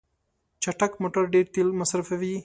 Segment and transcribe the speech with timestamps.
[0.63, 2.35] چټک موټر ډیر تېل مصرفوي.